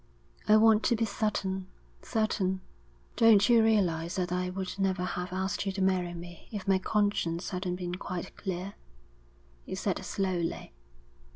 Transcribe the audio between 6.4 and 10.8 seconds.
if my conscience hadn't been quite clear?' he said slowly.